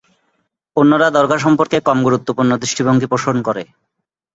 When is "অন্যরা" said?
0.77-1.07